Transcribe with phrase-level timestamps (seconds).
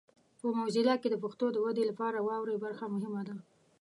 [0.39, 3.35] په موزیلا کې د پښتو د ودې لپاره واورئ برخه مهمه ده.